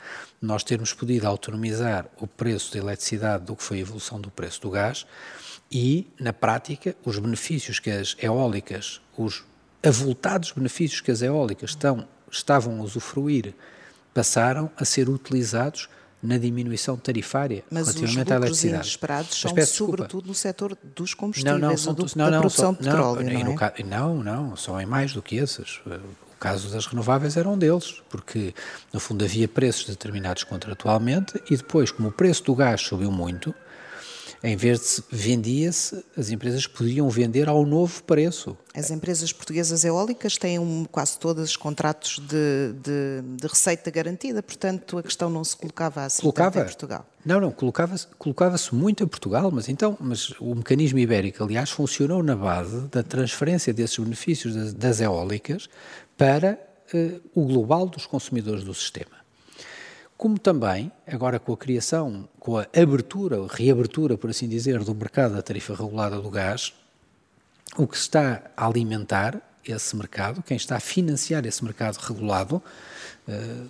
nós 0.41 0.63
termos 0.63 0.93
podido 0.93 1.25
autonomizar 1.25 2.05
o 2.19 2.27
preço 2.27 2.73
da 2.73 2.79
eletricidade 2.79 3.45
do 3.45 3.55
que 3.55 3.63
foi 3.63 3.77
a 3.77 3.81
evolução 3.81 4.21
do 4.21 4.29
preço 4.29 4.61
do 4.61 4.69
gás 4.69 5.05
e, 5.71 6.07
na 6.19 6.31
prática, 6.31 6.95
os 7.03 7.17
benefícios 7.17 7.79
que 7.79 7.89
as 7.89 8.15
eólicas, 8.19 9.01
os 9.17 9.43
avultados 9.83 10.51
benefícios 10.51 11.01
que 11.01 11.11
as 11.11 11.21
eólicas 11.21 11.71
estão, 11.71 12.07
estavam 12.31 12.79
a 12.79 12.83
usufruir, 12.83 13.53
passaram 14.13 14.71
a 14.77 14.85
ser 14.85 15.09
utilizados 15.09 15.89
na 16.21 16.37
diminuição 16.37 16.97
tarifária 16.97 17.63
Mas 17.69 17.87
relativamente 17.87 18.33
à 18.33 18.35
eletricidade. 18.37 18.77
Mas 18.77 18.87
os 18.87 18.91
esperados 18.91 19.39
são 19.39 19.65
sobretudo 19.65 20.27
no 20.27 20.33
setor 20.33 20.77
dos 20.95 21.13
combustíveis, 21.13 21.61
não, 21.61 21.69
não, 21.69 21.77
são, 21.77 21.93
do, 21.93 22.05
não, 22.15 22.25
não, 22.25 22.31
da 22.31 22.39
produção 22.39 22.73
de 22.73 22.79
petróleo, 22.79 23.23
não, 23.23 23.43
não, 23.43 23.57
é? 23.61 23.83
não, 23.83 24.23
não, 24.23 24.55
são 24.55 24.79
em 24.81 24.85
mais 24.85 25.13
do 25.13 25.21
que 25.21 25.37
esses. 25.37 25.79
O 25.85 26.39
caso 26.39 26.69
das 26.69 26.85
renováveis 26.85 27.35
era 27.35 27.47
um 27.47 27.57
deles, 27.57 28.01
porque 28.09 28.53
no 28.93 28.99
fundo 28.99 29.25
havia 29.25 29.47
preços 29.47 29.85
determinados 29.85 30.43
contratualmente 30.43 31.41
e 31.49 31.57
depois, 31.57 31.91
como 31.91 32.09
o 32.09 32.11
preço 32.11 32.43
do 32.43 32.55
gás 32.55 32.81
subiu 32.81 33.11
muito, 33.11 33.53
em 34.43 34.55
vez 34.55 34.79
de 35.09 35.17
vendia-se, 35.17 36.03
as 36.15 36.29
empresas 36.29 36.67
podiam 36.67 37.09
vender 37.09 37.49
ao 37.49 37.65
novo 37.65 38.03
preço. 38.03 38.55
As 38.73 38.91
empresas 38.91 39.33
portuguesas 39.33 39.83
eólicas 39.83 40.37
têm 40.37 40.59
um, 40.59 40.85
quase 40.85 41.17
todos 41.17 41.55
contratos 41.55 42.19
de, 42.19 42.73
de, 42.73 43.21
de, 43.35 43.47
receita 43.47 43.89
garantida, 43.89 44.43
portanto 44.43 44.99
a 44.99 45.03
questão 45.03 45.29
não 45.29 45.43
se 45.43 45.57
colocava 45.57 46.03
assim 46.03 46.21
colocava, 46.21 46.59
em 46.59 46.63
Portugal. 46.63 47.05
Não, 47.25 47.41
não, 47.41 47.51
colocava-se 47.51 48.07
colocava 48.17 48.55
muito 48.71 49.03
em 49.03 49.07
Portugal, 49.07 49.49
mas 49.51 49.67
então, 49.67 49.97
mas 49.99 50.29
o 50.39 50.53
mecanismo 50.53 50.99
ibérico, 50.99 51.43
aliás, 51.43 51.71
funcionou 51.71 52.21
na 52.21 52.35
base 52.35 52.81
da 52.89 53.01
transferência 53.01 53.73
desses 53.73 53.97
benefícios 53.97 54.55
das, 54.55 54.73
das 54.73 55.01
eólicas 55.01 55.67
para 56.15 56.59
uh, 56.93 57.21
o 57.33 57.45
global 57.45 57.87
dos 57.87 58.05
consumidores 58.05 58.63
do 58.63 58.73
sistema. 58.73 59.16
Como 60.17 60.39
também, 60.39 60.91
agora 61.05 61.39
com 61.39 61.53
a 61.53 61.57
criação, 61.57 62.27
com 62.39 62.57
a 62.57 62.65
abertura, 62.75 63.37
reabertura, 63.47 64.17
por 64.17 64.31
assim 64.31 64.49
dizer, 64.49 64.83
do 64.83 64.95
mercado 64.95 65.35
da 65.35 65.43
tarifa 65.43 65.75
regulada 65.75 66.19
do 66.19 66.29
gás, 66.31 66.73
o 67.77 67.85
que 67.85 67.95
está 67.95 68.41
a 68.57 68.65
alimentar 68.65 69.39
esse 69.63 69.95
mercado, 69.95 70.41
quem 70.41 70.57
está 70.57 70.77
a 70.77 70.79
financiar 70.79 71.45
esse 71.45 71.63
mercado 71.63 71.97
regulado, 71.97 72.63
uh, 73.27 73.69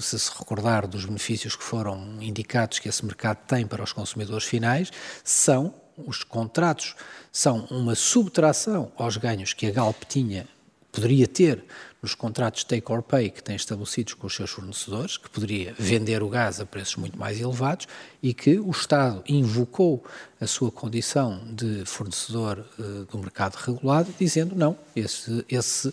se 0.00 0.18
se 0.18 0.30
recordar 0.30 0.86
dos 0.86 1.04
benefícios 1.04 1.54
que 1.54 1.62
foram 1.62 2.16
indicados 2.22 2.78
que 2.78 2.88
esse 2.88 3.04
mercado 3.04 3.38
tem 3.46 3.66
para 3.66 3.82
os 3.82 3.92
consumidores 3.92 4.44
finais, 4.44 4.90
são 5.22 5.74
os 5.98 6.24
contratos, 6.24 6.96
são 7.30 7.66
uma 7.70 7.94
subtração 7.94 8.90
aos 8.96 9.18
ganhos 9.18 9.52
que 9.52 9.66
a 9.66 9.70
Galp 9.70 10.02
tinha 10.08 10.48
poderia 10.94 11.26
ter 11.26 11.64
nos 12.00 12.14
contratos 12.14 12.62
take 12.64 12.92
or 12.92 13.02
pay 13.02 13.30
que 13.30 13.42
tem 13.42 13.56
estabelecidos 13.56 14.14
com 14.14 14.26
os 14.26 14.34
seus 14.34 14.50
fornecedores, 14.50 15.16
que 15.16 15.28
poderia 15.28 15.74
vender 15.78 16.22
o 16.22 16.28
gás 16.28 16.60
a 16.60 16.66
preços 16.66 16.96
muito 16.96 17.18
mais 17.18 17.40
elevados 17.40 17.88
e 18.22 18.32
que 18.32 18.58
o 18.58 18.70
Estado 18.70 19.24
invocou 19.26 20.04
a 20.40 20.46
sua 20.46 20.70
condição 20.70 21.40
de 21.52 21.84
fornecedor 21.84 22.64
uh, 22.78 23.06
do 23.06 23.18
mercado 23.18 23.56
regulado, 23.56 24.14
dizendo 24.18 24.54
não, 24.54 24.76
esse, 24.94 25.44
esse 25.48 25.92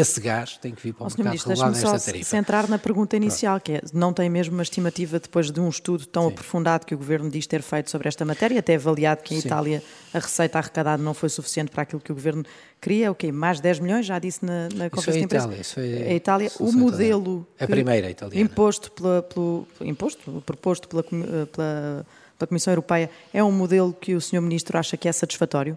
esse 0.00 0.20
gás 0.20 0.56
tem 0.56 0.74
que 0.74 0.82
vir 0.82 0.92
para 0.92 1.04
o, 1.04 1.06
o 1.06 1.08
mercado 1.08 1.24
Ministro, 1.26 1.50
regulado 1.50 1.72
nesta 1.72 1.98
só 1.98 2.04
tarifa. 2.04 2.30
centrar 2.30 2.68
na 2.68 2.78
pergunta 2.78 3.16
inicial, 3.16 3.60
que 3.60 3.72
é, 3.72 3.80
não 3.92 4.12
tem 4.12 4.28
mesmo 4.28 4.54
uma 4.54 4.62
estimativa 4.62 5.18
depois 5.18 5.50
de 5.50 5.60
um 5.60 5.68
estudo 5.68 6.06
tão 6.06 6.24
Sim. 6.24 6.28
aprofundado 6.28 6.86
que 6.86 6.94
o 6.94 6.98
Governo 6.98 7.30
diz 7.30 7.46
ter 7.46 7.62
feito 7.62 7.90
sobre 7.90 8.08
esta 8.08 8.24
matéria, 8.24 8.58
até 8.58 8.74
avaliado 8.74 9.22
que 9.22 9.34
em 9.34 9.40
Sim. 9.40 9.48
Itália 9.48 9.82
a 10.12 10.18
receita 10.18 10.58
arrecadada 10.58 11.02
não 11.02 11.14
foi 11.14 11.28
suficiente 11.28 11.70
para 11.70 11.82
aquilo 11.82 12.00
que 12.00 12.12
o 12.12 12.14
Governo 12.14 12.44
queria, 12.80 13.10
o 13.10 13.14
quê? 13.14 13.32
Mais 13.32 13.60
10 13.60 13.80
milhões, 13.80 14.06
já 14.06 14.18
disse 14.18 14.44
na, 14.44 14.68
na 14.74 14.90
conferência 14.90 15.20
de 15.20 15.24
imprensa. 15.24 15.54
Isso 15.54 15.74
foi 15.74 16.02
a 16.02 16.14
Itália. 16.14 16.50
O 16.58 16.72
modelo... 16.72 17.46
A 17.58 17.66
primeira 17.66 18.10
italiana. 18.10 18.44
Imposto, 18.44 18.90
pela, 18.92 19.22
pelo, 19.22 19.66
imposto 19.80 20.42
proposto 20.44 20.88
pela, 20.88 21.02
pela, 21.02 21.46
pela 21.46 22.46
Comissão 22.46 22.72
Europeia 22.72 23.10
é 23.32 23.42
um 23.42 23.52
modelo 23.52 23.92
que 23.92 24.14
o 24.14 24.20
Sr. 24.20 24.40
Ministro 24.40 24.78
acha 24.78 24.96
que 24.96 25.08
é 25.08 25.12
satisfatório? 25.12 25.76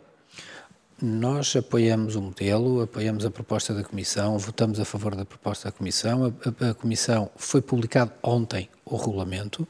Nós 1.01 1.55
apoiamos 1.55 2.15
o 2.15 2.21
modelo, 2.21 2.81
apoiamos 2.81 3.23
a 3.23 3.29
proposta 3.29 3.71
da 3.73 3.83
Comissão, 3.83 4.37
votamos 4.39 4.79
a 4.79 4.85
favor 4.85 5.15
da 5.15 5.25
proposta 5.25 5.69
da 5.69 5.71
Comissão. 5.71 6.25
A, 6.25 6.65
a, 6.65 6.69
a, 6.71 6.73
Comissão 6.73 7.29
foi 7.35 7.61
publicado 7.61 8.11
ontem 8.23 8.67
o 8.83 8.95
regulamento. 8.95 9.67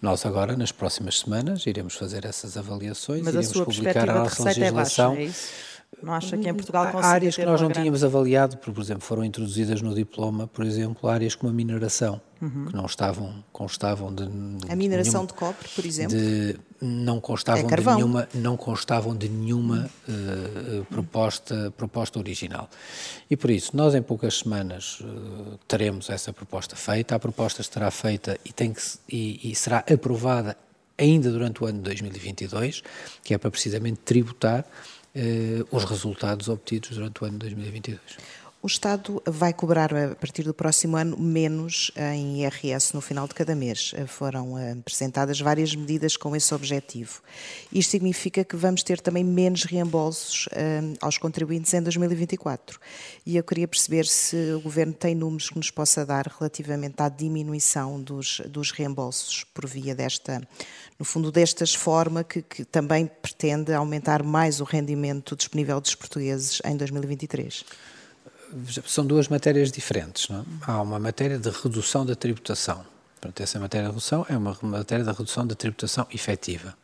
Nós 0.00 0.24
agora, 0.24 0.56
nas 0.56 0.70
próximas 0.70 1.18
semanas, 1.18 1.66
iremos 1.66 1.94
fazer 1.94 2.24
essas 2.24 2.56
avaliações, 2.56 3.22
Mas 3.22 3.34
iremos 3.34 3.60
a 3.60 3.64
publicar 3.64 4.08
a 4.08 4.14
nossa 4.14 4.44
legislação. 4.44 5.14
É, 5.14 5.16
baixa, 5.16 5.32
é 5.32 5.78
não 6.02 6.12
acha 6.12 6.36
que 6.36 6.48
em 6.48 6.54
Portugal 6.54 6.86
Há 6.94 7.06
áreas 7.06 7.34
que 7.34 7.44
nós 7.44 7.60
não 7.60 7.68
grande... 7.68 7.80
tínhamos 7.80 8.04
avaliado, 8.04 8.56
por 8.58 8.78
exemplo, 8.78 9.02
foram 9.02 9.24
introduzidas 9.24 9.82
no 9.82 9.94
diploma, 9.94 10.46
por 10.46 10.64
exemplo, 10.64 11.08
áreas 11.08 11.34
como 11.34 11.50
a 11.50 11.54
mineração, 11.54 12.20
uhum. 12.40 12.66
que 12.66 12.76
não 12.76 12.86
estavam, 12.86 13.44
constavam 13.52 14.14
de... 14.14 14.22
A 14.68 14.76
mineração 14.76 15.26
de, 15.26 15.26
nenhuma, 15.26 15.26
de 15.26 15.34
cobre, 15.34 15.68
por 15.74 15.84
exemplo? 15.84 16.16
De, 16.16 16.56
não 16.80 17.20
constavam 17.20 17.68
é 17.70 17.76
de 17.76 17.84
nenhuma, 17.84 18.28
não 18.34 18.56
constavam 18.56 19.16
de 19.16 19.28
nenhuma 19.28 19.90
uh, 20.08 20.84
proposta, 20.84 21.72
proposta 21.76 22.18
original. 22.18 22.68
E 23.28 23.36
por 23.36 23.50
isso, 23.50 23.76
nós 23.76 23.94
em 23.94 24.02
poucas 24.02 24.38
semanas 24.38 25.00
uh, 25.00 25.58
teremos 25.66 26.08
essa 26.10 26.32
proposta 26.32 26.76
feita, 26.76 27.14
a 27.14 27.18
proposta 27.18 27.60
estará 27.60 27.90
feita 27.90 28.38
e, 28.44 28.52
tem 28.52 28.72
que, 28.72 28.80
e, 29.08 29.50
e 29.50 29.54
será 29.54 29.84
aprovada 29.92 30.56
ainda 30.96 31.30
durante 31.30 31.62
o 31.62 31.66
ano 31.66 31.78
de 31.78 31.84
2022, 31.84 32.82
que 33.22 33.32
é 33.32 33.38
para 33.38 33.50
precisamente 33.50 34.00
tributar 34.04 34.64
eh, 35.14 35.64
os 35.70 35.84
resultados 35.84 36.48
obtidos 36.48 36.90
durante 36.90 37.22
o 37.22 37.26
ano 37.26 37.38
de 37.38 37.46
2022. 37.46 38.00
O 38.60 38.66
Estado 38.66 39.22
vai 39.24 39.52
cobrar 39.52 39.94
a 39.94 40.16
partir 40.16 40.42
do 40.42 40.52
próximo 40.52 40.96
ano 40.96 41.16
menos 41.16 41.92
em 41.96 42.42
IRS 42.42 42.92
no 42.92 43.00
final 43.00 43.28
de 43.28 43.32
cada 43.32 43.54
mês. 43.54 43.94
Foram 44.08 44.58
eh, 44.58 44.72
apresentadas 44.72 45.40
várias 45.40 45.76
medidas 45.76 46.16
com 46.16 46.34
esse 46.34 46.52
objetivo. 46.52 47.22
Isto 47.72 47.92
significa 47.92 48.42
que 48.42 48.56
vamos 48.56 48.82
ter 48.82 49.00
também 49.00 49.22
menos 49.22 49.62
reembolsos 49.62 50.48
eh, 50.50 50.80
aos 51.00 51.16
contribuintes 51.18 51.72
em 51.72 51.80
2024. 51.80 52.80
E 53.24 53.36
eu 53.36 53.44
queria 53.44 53.68
perceber 53.68 54.06
se 54.06 54.34
o 54.52 54.60
Governo 54.60 54.92
tem 54.92 55.14
números 55.14 55.50
que 55.50 55.56
nos 55.56 55.70
possa 55.70 56.04
dar 56.04 56.26
relativamente 56.26 57.00
à 57.00 57.08
diminuição 57.08 58.02
dos, 58.02 58.42
dos 58.48 58.72
reembolsos 58.72 59.44
por 59.54 59.68
via 59.68 59.94
desta, 59.94 60.42
no 60.98 61.04
fundo, 61.04 61.30
destas 61.30 61.76
forma 61.76 62.24
que, 62.24 62.42
que 62.42 62.64
também 62.64 63.06
pretende 63.06 63.72
aumentar 63.72 64.24
mais 64.24 64.60
o 64.60 64.64
rendimento 64.64 65.36
disponível 65.36 65.80
dos 65.80 65.94
portugueses 65.94 66.60
em 66.64 66.76
2023 66.76 67.64
são 68.86 69.06
duas 69.06 69.28
matérias 69.28 69.70
diferentes. 69.70 70.28
Não? 70.28 70.40
É? 70.40 70.44
Há 70.62 70.82
uma 70.82 70.98
matéria 70.98 71.38
de 71.38 71.50
redução 71.50 72.04
da 72.04 72.14
tributação. 72.14 72.84
Portanto, 73.20 73.40
essa 73.40 73.58
matéria 73.58 73.86
de 73.86 73.92
redução 73.92 74.24
é 74.28 74.36
uma 74.36 74.56
matéria 74.62 75.04
da 75.04 75.12
redução 75.12 75.46
da 75.46 75.54
tributação 75.54 76.06
efetiva. 76.12 76.74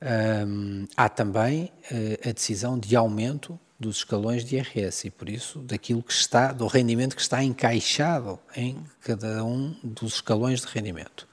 Um, 0.00 0.86
há 0.96 1.08
também 1.08 1.72
uh, 1.90 2.28
a 2.28 2.32
decisão 2.32 2.78
de 2.78 2.94
aumento 2.94 3.58
dos 3.78 3.98
escalões 3.98 4.44
de 4.44 4.56
IRS 4.56 5.06
e, 5.06 5.10
por 5.10 5.28
isso, 5.28 5.60
daquilo 5.60 6.02
que 6.02 6.12
está, 6.12 6.52
do 6.52 6.66
rendimento 6.66 7.14
que 7.14 7.22
está 7.22 7.42
encaixado 7.42 8.38
em 8.56 8.76
cada 9.00 9.44
um 9.44 9.76
dos 9.84 10.14
escalões 10.14 10.60
de 10.62 10.66
rendimento. 10.66 11.28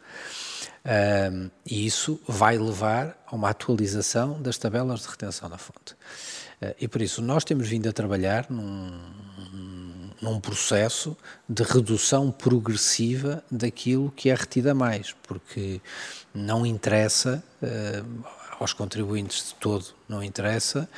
E 1.66 1.86
isso 1.86 2.20
vai 2.28 2.60
levar 2.60 3.18
a 3.26 3.36
uma 3.36 3.50
atualização 3.50 4.40
das 4.40 4.60
tabelas 4.60 5.02
de 5.02 5.08
retenção 5.08 5.50
na 5.50 5.58
fonte. 5.58 5.94
Uh, 6.62 6.76
e 6.80 6.88
por 6.88 7.02
isso, 7.02 7.22
nós 7.22 7.44
temos 7.44 7.68
vindo 7.68 7.90
a 7.90 7.92
trabalhar 7.92 8.46
num, 8.50 8.92
num 10.22 10.40
processo 10.40 11.16
de 11.48 11.64
redução 11.64 12.32
progressiva 12.32 13.44
daquilo 13.50 14.12
que 14.12 14.30
é 14.30 14.36
retido 14.36 14.70
a 14.70 14.74
mais, 14.74 15.14
porque 15.24 15.82
não 16.34 16.66
interessa 16.66 17.44
uh, 17.62 18.26
aos 18.60 18.74
contribuintes 18.74 19.50
de 19.50 19.56
todo, 19.56 19.86
não 20.08 20.24
interessa. 20.24 20.90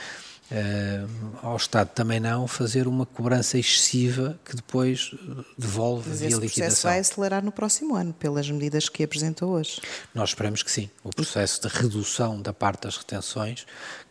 Uh, 0.49 1.37
ao 1.41 1.57
Estado 1.57 1.89
também 1.89 2.21
não 2.21 2.47
fazer 2.47 2.87
uma 2.87 3.05
cobrança 3.05 3.57
excessiva 3.57 4.39
que 4.45 4.55
depois 4.55 5.13
devolve 5.57 6.09
Mas 6.09 6.19
via 6.19 6.29
liquidação. 6.29 6.45
Esse 6.45 6.55
processo 6.55 6.87
vai 6.87 6.99
acelerar 6.99 7.43
no 7.43 7.51
próximo 7.51 7.95
ano, 7.95 8.13
pelas 8.13 8.49
medidas 8.49 8.87
que 8.87 9.03
apresentou 9.03 9.49
hoje. 9.51 9.81
Nós 10.15 10.29
esperamos 10.29 10.63
que 10.63 10.71
sim. 10.71 10.89
O 11.03 11.09
processo 11.09 11.61
de 11.61 11.67
redução 11.67 12.41
da 12.41 12.53
parte 12.53 12.83
das 12.83 12.95
retenções 12.95 13.65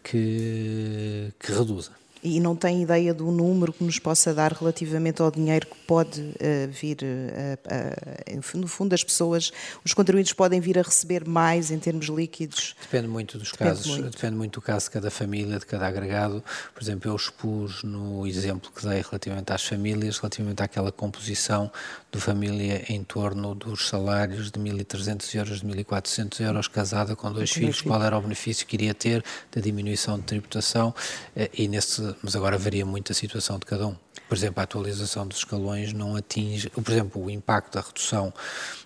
que, 0.04 1.32
que 1.40 1.52
reduza 1.52 1.92
e 2.22 2.40
não 2.40 2.56
tem 2.56 2.82
ideia 2.82 3.12
do 3.12 3.30
número 3.30 3.72
que 3.72 3.84
nos 3.84 3.98
possa 3.98 4.34
dar 4.34 4.52
relativamente 4.52 5.22
ao 5.22 5.30
dinheiro 5.30 5.66
que 5.66 5.76
pode 5.86 6.20
uh, 6.20 6.70
vir, 6.70 6.98
uh, 7.02 8.36
uh, 8.36 8.58
no 8.58 8.68
fundo, 8.68 8.94
as 8.94 9.04
pessoas, 9.04 9.52
os 9.84 9.94
contribuintes 9.94 10.32
podem 10.32 10.60
vir 10.60 10.78
a 10.78 10.82
receber 10.82 11.26
mais 11.26 11.70
em 11.70 11.78
termos 11.78 12.06
líquidos? 12.06 12.74
Depende 12.80 13.08
muito 13.08 13.38
dos 13.38 13.50
depende 13.50 13.70
casos, 13.70 13.86
muito. 13.86 14.10
depende 14.10 14.36
muito 14.36 14.60
do 14.60 14.62
caso 14.62 14.86
de 14.86 14.90
cada 14.90 15.10
família, 15.10 15.58
de 15.58 15.66
cada 15.66 15.86
agregado. 15.86 16.42
Por 16.74 16.82
exemplo, 16.82 17.10
eu 17.10 17.16
expus 17.16 17.82
no 17.82 18.26
exemplo 18.26 18.70
que 18.74 18.86
dei 18.86 19.02
relativamente 19.02 19.52
às 19.52 19.64
famílias, 19.64 20.18
relativamente 20.18 20.62
àquela 20.62 20.90
composição 20.90 21.70
de 22.10 22.20
família 22.20 22.84
em 22.88 23.04
torno 23.04 23.54
dos 23.54 23.88
salários 23.88 24.50
de 24.50 24.58
1.300 24.58 25.34
euros, 25.34 25.60
de 25.60 25.66
1.400 25.66 26.40
euros, 26.40 26.68
casada 26.68 27.14
com 27.14 27.30
dois 27.30 27.50
filhos, 27.50 27.80
qual 27.82 28.02
era 28.02 28.16
o 28.16 28.20
benefício 28.22 28.66
que 28.66 28.76
iria 28.76 28.94
ter 28.94 29.22
da 29.52 29.60
diminuição 29.60 30.18
de 30.18 30.24
tributação 30.24 30.94
e 31.52 31.68
nesse 31.68 32.15
mas 32.22 32.36
agora 32.36 32.58
varia 32.58 32.84
muito 32.84 33.12
a 33.12 33.14
situação 33.14 33.58
de 33.58 33.66
cada 33.66 33.86
um. 33.86 33.96
Por 34.28 34.36
exemplo, 34.36 34.60
a 34.60 34.64
atualização 34.64 35.26
dos 35.26 35.38
escalões 35.38 35.92
não 35.92 36.16
atinge, 36.16 36.68
por 36.70 36.90
exemplo, 36.90 37.24
o 37.24 37.30
impacto 37.30 37.74
da 37.74 37.80
redução 37.80 38.32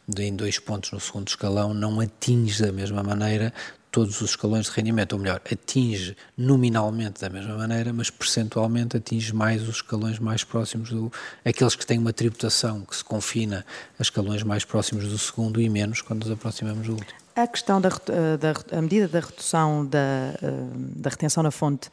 de, 0.07 0.25
em 0.25 0.37
dois 0.37 0.59
pontos 0.59 0.93
no 0.93 1.01
segundo 1.01 1.29
escalão 1.29 1.73
não 1.73 2.01
atinge 2.01 2.63
da 2.63 2.73
mesma 2.73 3.03
maneira 3.03 3.53
todos 3.91 4.21
os 4.21 4.31
escalões 4.31 4.67
de 4.67 4.73
rendimento, 4.73 5.15
ou 5.15 5.19
melhor, 5.19 5.41
atinge 5.51 6.17
nominalmente 6.37 7.21
da 7.21 7.29
mesma 7.29 7.57
maneira, 7.57 7.93
mas 7.93 8.09
percentualmente 8.09 8.97
atinge 8.97 9.35
mais 9.35 9.63
os 9.63 9.77
escalões 9.77 10.19
mais 10.19 10.45
próximos 10.45 10.91
do 10.91 11.13
aqueles 11.45 11.75
que 11.75 11.85
têm 11.85 11.99
uma 11.99 12.13
tributação 12.13 12.83
que 12.83 12.95
se 12.95 13.05
confina 13.05 13.65
a 13.99 14.03
escalões 14.03 14.43
mais 14.43 14.65
próximos 14.65 15.09
do 15.09 15.19
segundo 15.19 15.61
e 15.61 15.69
menos 15.69 16.01
quando 16.01 16.25
nos 16.25 16.33
aproximamos 16.33 16.87
do 16.87 16.93
último. 16.93 17.19
A 17.35 17.47
questão 17.47 17.81
da, 17.81 17.89
da 17.89 18.79
a 18.79 18.83
medida 18.83 19.09
da 19.09 19.21
redução 19.21 19.87
da, 19.87 19.99
eh, 19.99 20.51
da 20.97 21.11
retenção 21.11 21.43
na 21.43 21.51
fonte 21.51 21.89
eh, 21.89 21.91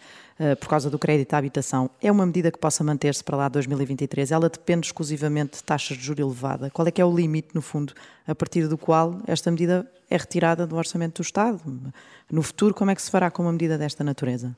por 0.60 0.67
causa 0.67 0.89
do 0.89 1.00
crédito 1.00 1.34
à 1.34 1.38
habitação 1.38 1.89
é 2.01 2.12
uma 2.12 2.25
medida 2.25 2.51
que 2.51 2.60
possa 2.60 2.84
manter-se 2.84 3.24
para 3.24 3.36
lá 3.36 3.48
de 3.48 3.53
2023? 3.53 4.32
Ela 4.32 4.50
depende 4.50 4.88
exclusivamente 4.88 5.58
de 5.58 5.63
taxas 5.63 5.98
de 5.98 6.03
juros 6.03 6.20
elevada. 6.20 6.70
Qual 6.70 6.88
é 6.88 6.91
que 6.91 7.01
é 7.01 7.06
o 7.06 7.15
limite, 7.15 7.50
no 7.53 7.62
fundo, 7.62 7.94
a 8.27 8.36
partir 8.36 8.67
do 8.67 8.77
qual 8.77 9.20
esta 9.25 9.50
medida 9.50 9.89
é 10.10 10.17
retirada 10.17 10.67
do 10.67 10.75
orçamento 10.75 11.22
do 11.22 11.25
Estado? 11.25 11.60
No 12.32 12.44
futuro, 12.44 12.74
como 12.74 12.91
é 12.91 12.96
que 12.96 13.01
se 13.01 13.10
fará 13.10 13.32
com 13.32 13.44
uma 13.44 13.51
medida 13.51 13.77
desta 13.77 14.03
natureza? 14.03 14.56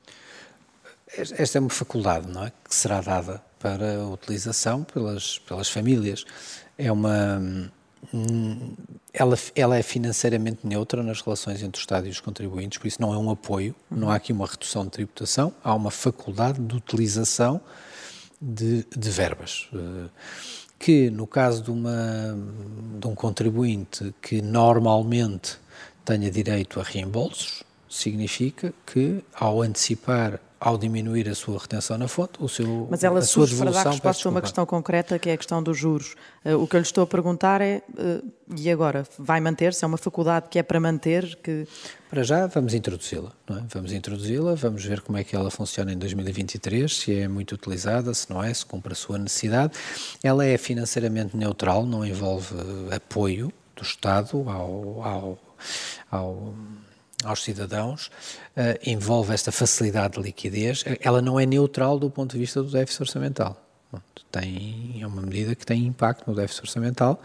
Esta 1.16 1.58
é 1.58 1.60
uma 1.60 1.70
faculdade, 1.70 2.28
não 2.28 2.44
é? 2.44 2.50
Que 2.50 2.74
será 2.74 3.00
dada 3.00 3.42
para 3.58 4.04
utilização 4.06 4.84
pelas, 4.84 5.38
pelas 5.40 5.68
famílias. 5.68 6.24
É 6.78 6.90
uma 6.92 7.70
ela, 9.12 9.36
ela 9.54 9.76
é 9.76 9.82
financeiramente 9.82 10.66
neutra 10.66 11.02
nas 11.02 11.20
relações 11.20 11.62
entre 11.62 11.78
o 11.78 11.82
Estado 11.82 12.06
e 12.06 12.10
os 12.10 12.20
contribuintes, 12.20 12.78
por 12.78 12.86
isso 12.88 13.00
não 13.00 13.12
é 13.12 13.18
um 13.18 13.30
apoio, 13.30 13.74
não 13.90 14.10
há 14.10 14.16
aqui 14.16 14.32
uma 14.32 14.46
redução 14.46 14.84
de 14.84 14.90
tributação, 14.90 15.52
há 15.62 15.74
uma 15.74 15.90
faculdade 15.90 16.60
de 16.60 16.74
utilização 16.74 17.60
de, 18.40 18.84
de 18.96 19.10
verbas. 19.10 19.68
Eh, 19.74 20.08
que 20.78 21.10
no 21.10 21.26
caso 21.26 21.62
de, 21.62 21.70
uma, 21.70 22.38
de 22.98 23.06
um 23.06 23.14
contribuinte 23.14 24.14
que 24.22 24.40
normalmente 24.40 25.58
tenha 26.04 26.30
direito 26.30 26.80
a 26.80 26.82
reembolsos, 26.82 27.62
significa 27.88 28.72
que 28.86 29.22
ao 29.34 29.60
antecipar 29.60 30.40
ao 30.60 30.76
diminuir 30.76 31.26
a 31.26 31.34
sua 31.34 31.58
retenção 31.58 31.96
na 31.96 32.06
fonte, 32.06 32.32
o 32.38 32.46
seu, 32.46 32.86
Mas 32.90 33.02
ela 33.02 33.22
surge 33.22 33.56
para 33.56 33.70
dar 33.70 33.86
resposta 33.86 34.28
a 34.28 34.30
uma 34.30 34.42
questão 34.42 34.66
concreta, 34.66 35.18
que 35.18 35.30
é 35.30 35.32
a 35.32 35.36
questão 35.36 35.62
dos 35.62 35.78
juros. 35.78 36.14
Uh, 36.44 36.62
o 36.62 36.66
que 36.66 36.76
eu 36.76 36.80
lhe 36.80 36.86
estou 36.86 37.02
a 37.02 37.06
perguntar 37.06 37.62
é, 37.62 37.82
uh, 37.98 38.30
e 38.54 38.70
agora, 38.70 39.06
vai 39.18 39.40
manter-se? 39.40 39.82
É 39.82 39.86
uma 39.86 39.96
faculdade 39.96 40.48
que 40.50 40.58
é 40.58 40.62
para 40.62 40.78
manter? 40.78 41.34
Que... 41.42 41.66
Para 42.10 42.22
já, 42.22 42.46
vamos 42.46 42.74
introduzi-la, 42.74 43.32
não 43.48 43.56
é? 43.56 43.64
Vamos 43.72 43.90
introduzi-la, 43.90 44.54
vamos 44.54 44.84
ver 44.84 45.00
como 45.00 45.16
é 45.16 45.24
que 45.24 45.34
ela 45.34 45.50
funciona 45.50 45.94
em 45.94 45.96
2023, 45.96 46.94
se 46.94 47.20
é 47.20 47.26
muito 47.26 47.54
utilizada, 47.54 48.12
se 48.12 48.28
não 48.28 48.44
é, 48.44 48.52
se 48.52 48.66
cumpre 48.66 48.92
a 48.92 48.96
sua 48.96 49.16
necessidade. 49.16 49.72
Ela 50.22 50.44
é 50.44 50.58
financeiramente 50.58 51.34
neutral, 51.34 51.86
não 51.86 52.04
envolve 52.04 52.54
apoio 52.94 53.50
do 53.74 53.82
Estado 53.82 54.44
ao, 54.46 55.02
ao, 55.02 55.38
ao 56.10 56.54
aos 57.24 57.42
cidadãos, 57.42 58.06
uh, 58.56 58.78
envolve 58.84 59.32
esta 59.32 59.52
facilidade 59.52 60.14
de 60.14 60.22
liquidez, 60.22 60.84
ela 61.00 61.20
não 61.20 61.38
é 61.38 61.46
neutral 61.46 61.98
do 61.98 62.10
ponto 62.10 62.32
de 62.32 62.38
vista 62.38 62.62
do 62.62 62.70
déficit 62.70 63.02
orçamental. 63.02 63.66
Tem, 64.30 64.98
é 65.00 65.06
uma 65.06 65.22
medida 65.22 65.54
que 65.54 65.66
tem 65.66 65.84
impacto 65.86 66.30
no 66.30 66.36
déficit 66.36 66.62
orçamental, 66.62 67.20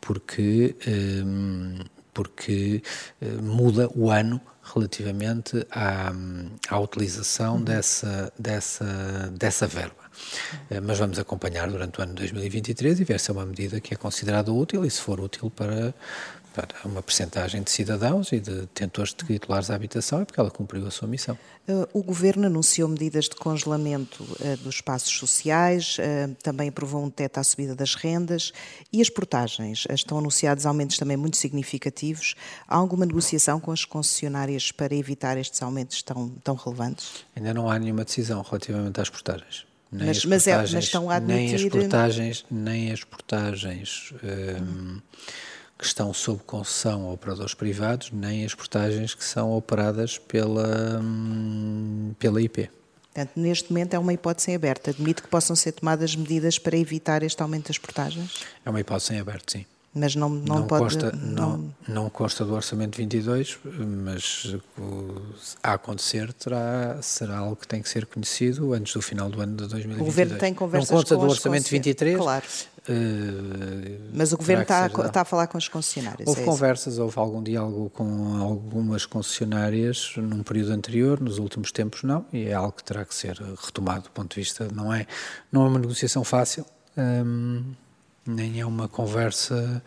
porque, 0.00 0.74
um, 0.86 1.76
ehm, 1.76 1.86
porque 2.12 2.82
uh, 3.20 3.42
muda 3.42 3.88
o 3.94 4.10
ano 4.10 4.40
relativamente 4.74 5.64
à, 5.70 6.12
à 6.68 6.80
utilização 6.80 7.56
uhum. 7.56 7.64
dessa, 7.64 8.32
dessa, 8.36 9.32
dessa 9.36 9.66
verba. 9.68 10.02
Uh, 10.68 10.82
mas 10.82 10.98
vamos 10.98 11.18
acompanhar 11.20 11.70
durante 11.70 12.00
o 12.00 12.02
ano 12.02 12.12
de 12.14 12.18
2023 12.18 13.00
e 13.00 13.04
ver 13.04 13.20
se 13.20 13.30
é 13.30 13.34
uma 13.34 13.46
medida 13.46 13.80
que 13.80 13.94
é 13.94 13.96
considerada 13.96 14.52
útil 14.52 14.84
e 14.84 14.90
se 14.90 15.00
for 15.00 15.20
útil 15.20 15.48
para, 15.48 15.94
para 16.52 16.68
uma 16.84 17.02
percentagem 17.02 17.62
de 17.62 17.70
cidadãos 17.70 18.32
e 18.32 18.40
de 18.40 18.60
detentores 18.62 19.14
de 19.14 19.24
titulares 19.24 19.68
da 19.68 19.74
habitação 19.74 20.20
é 20.20 20.24
porque 20.24 20.38
ela 20.38 20.50
cumpriu 20.50 20.86
a 20.86 20.90
sua 20.90 21.08
missão. 21.08 21.38
Uh, 21.68 21.88
o 21.92 22.02
Governo 22.02 22.46
anunciou 22.46 22.88
medidas 22.88 23.26
de 23.26 23.36
congelamento 23.36 24.22
uh, 24.22 24.56
dos 24.58 24.76
espaços 24.76 25.16
sociais, 25.16 25.96
uh, 25.98 26.34
também 26.42 26.68
aprovou 26.68 27.02
um 27.02 27.08
teto 27.08 27.38
à 27.38 27.44
subida 27.44 27.74
das 27.74 27.94
rendas 27.94 28.52
e 28.92 29.00
as 29.00 29.08
portagens. 29.08 29.86
Estão 29.90 30.18
anunciados 30.18 30.66
aumentos 30.66 30.98
também 30.98 31.16
muito 31.16 31.36
significativos. 31.36 32.34
Há 32.66 32.76
alguma 32.76 33.06
negociação 33.06 33.60
com 33.60 33.70
as 33.70 33.84
concessionárias 33.84 34.72
para 34.72 34.94
evitar 34.94 35.36
estes 35.38 35.62
aumentos 35.62 36.02
tão, 36.02 36.28
tão 36.42 36.54
relevantes? 36.54 37.24
Ainda 37.36 37.54
não 37.54 37.70
há 37.70 37.78
nenhuma 37.78 38.04
decisão 38.04 38.42
relativamente 38.42 39.00
às 39.00 39.08
portagens. 39.08 39.64
Nem 39.92 40.06
mas, 40.06 40.16
as 40.16 40.24
mas, 40.24 40.46
é, 40.46 40.56
mas 40.56 40.72
estão 40.72 41.10
a 41.10 41.16
admitir... 41.16 41.44
Nem 41.44 41.54
as 41.54 41.72
portagens, 41.72 42.44
nem 42.50 42.92
as 42.92 43.04
portagens 43.04 44.14
um, 44.24 45.00
que 45.82 45.88
estão 45.88 46.14
sob 46.14 46.40
concessão 46.46 47.08
a 47.08 47.12
operadores 47.12 47.54
privados, 47.54 48.12
nem 48.12 48.44
as 48.44 48.54
portagens 48.54 49.16
que 49.16 49.24
são 49.24 49.50
operadas 49.50 50.16
pela, 50.16 51.00
hum, 51.02 52.14
pela 52.20 52.40
IP. 52.40 52.70
Portanto, 53.12 53.32
neste 53.34 53.70
momento 53.72 53.94
é 53.94 53.98
uma 53.98 54.12
hipótese 54.12 54.52
em 54.52 54.54
aberto. 54.54 54.90
Admite 54.90 55.22
que 55.22 55.28
possam 55.28 55.56
ser 55.56 55.72
tomadas 55.72 56.14
medidas 56.14 56.56
para 56.56 56.78
evitar 56.78 57.24
este 57.24 57.42
aumento 57.42 57.66
das 57.66 57.78
portagens? 57.78 58.44
É 58.64 58.70
uma 58.70 58.78
hipótese 58.78 59.14
em 59.14 59.18
aberto, 59.18 59.50
sim. 59.50 59.66
Mas 59.92 60.14
não, 60.14 60.28
não, 60.28 60.60
não 60.60 60.66
pode... 60.66 60.84
Consta, 60.84 61.12
não, 61.12 61.58
não, 61.58 61.74
não 61.86 62.10
consta 62.10 62.44
do 62.44 62.54
Orçamento 62.54 62.96
22, 62.96 63.58
mas 64.04 64.56
a 65.62 65.74
acontecer 65.74 66.32
terá, 66.32 66.96
será 67.02 67.38
algo 67.38 67.56
que 67.56 67.66
tem 67.66 67.82
que 67.82 67.88
ser 67.88 68.06
conhecido 68.06 68.72
antes 68.72 68.94
do 68.94 69.02
final 69.02 69.28
do 69.28 69.42
ano 69.42 69.56
de 69.56 69.66
2022. 69.66 70.00
O 70.00 70.04
Governo 70.04 70.38
tem 70.38 70.54
conversas 70.54 70.90
Não 70.90 70.96
consta 70.96 71.16
do 71.16 71.26
Orçamento 71.26 71.68
23, 71.68 72.16
claro. 72.16 72.44
Uh, 72.88 74.10
Mas 74.12 74.32
o 74.32 74.36
Governo 74.36 74.62
está, 74.62 74.86
está, 74.86 75.20
a 75.20 75.24
falar 75.24 75.46
com 75.46 75.56
as 75.56 75.68
concessionárias. 75.68 76.26
Houve 76.26 76.42
é 76.42 76.44
conversas, 76.44 76.98
houve 76.98 77.16
algum 77.16 77.40
diálogo 77.40 77.90
com 77.90 78.36
algumas 78.42 79.06
concessionárias 79.06 80.14
num 80.16 80.42
período 80.42 80.72
anterior, 80.72 81.20
nos 81.20 81.38
últimos 81.38 81.70
tempos 81.70 82.02
não, 82.02 82.26
e 82.32 82.46
é 82.46 82.54
algo 82.54 82.72
que 82.72 82.82
terá 82.82 83.04
que 83.04 83.14
ser 83.14 83.40
retomado 83.64 84.04
do 84.04 84.10
ponto 84.10 84.34
de 84.34 84.40
vista. 84.40 84.66
Não 84.72 84.92
é, 84.92 85.06
não 85.50 85.64
é 85.64 85.68
uma 85.68 85.78
negociação 85.78 86.24
fácil, 86.24 86.66
um, 86.96 87.72
nem 88.26 88.60
é 88.60 88.66
uma 88.66 88.88
conversa. 88.88 89.82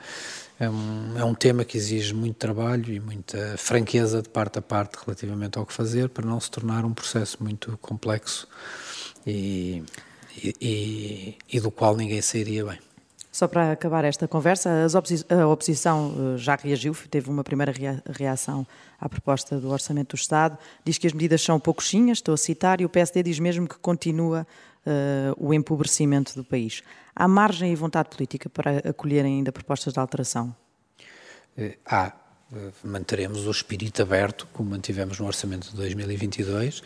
É 0.58 0.70
um, 0.70 1.20
é 1.20 1.26
um 1.26 1.36
tema 1.36 1.66
que 1.66 1.78
exige 1.78 2.14
muito 2.14 2.38
trabalho 2.38 2.94
e 2.94 2.98
muita 2.98 3.58
franqueza 3.58 4.22
de 4.22 4.30
parte 4.30 4.58
a 4.58 4.62
parte 4.62 4.98
relativamente 5.06 5.58
ao 5.58 5.66
que 5.66 5.74
fazer 5.74 6.08
para 6.08 6.26
não 6.26 6.40
se 6.40 6.50
tornar 6.50 6.86
um 6.86 6.94
processo 6.94 7.44
muito 7.44 7.78
complexo 7.82 8.48
e 9.28 9.84
e, 10.38 11.38
e, 11.52 11.60
do 11.60 11.72
qual 11.72 11.96
ninguém 11.96 12.22
sairia 12.22 12.66
bem. 12.66 12.80
Só 13.32 13.50
para 13.50 13.74
acabar 13.74 14.06
esta 14.06 14.30
conversa, 14.30 14.70
a 15.30 15.48
oposição 15.48 16.36
eh, 16.36 16.38
já 16.38 16.56
reagiu, 16.56 16.96
teve 17.10 17.30
uma 17.30 17.44
primeira 17.44 17.74
reação 18.10 18.66
à 18.98 19.10
proposta 19.10 19.60
do 19.60 19.70
Orçamento 19.70 20.16
do 20.16 20.20
Estado, 20.20 20.58
diz 20.86 20.98
que 20.98 21.06
as 21.06 21.12
medidas 21.12 21.42
são 21.42 21.60
pouquinhas, 21.60 22.20
estou 22.20 22.34
a 22.34 22.38
citar, 22.38 22.80
e 22.80 22.86
o 22.86 22.90
PSD 22.90 23.24
diz 23.24 23.38
mesmo 23.38 23.68
que 23.68 23.78
continua 23.78 24.48
uh, 24.86 25.36
o 25.38 25.54
empobrecimento 25.54 26.34
do 26.34 26.46
país. 26.46 26.82
Há 27.14 27.28
margem 27.28 27.74
e 27.74 27.76
vontade 27.76 28.10
política 28.10 28.50
para 28.50 28.78
acolherem 28.90 29.40
ainda 29.40 29.52
propostas 29.52 29.92
de 29.92 30.00
alteração? 30.00 30.56
Uh, 31.58 31.74
há, 31.86 32.08
eh, 32.08 32.12
manteremos 32.84 33.46
o 33.46 33.52
espírito 33.52 34.02
aberto, 34.02 34.48
como 34.54 34.70
mantivemos 34.70 35.20
no 35.20 35.26
orçamento 35.26 35.70
de 35.70 35.76
2022, 35.76 36.82